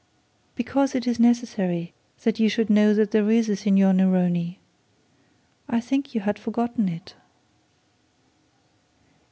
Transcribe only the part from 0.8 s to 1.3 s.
it is